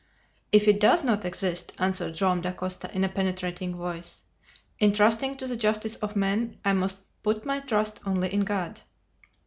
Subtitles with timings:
[0.51, 4.23] "If it does not exist," answered Joam Dacosta, in a penetrating voice,
[4.79, 8.81] "in trusting to the justice of men, I must put my trust only in God!"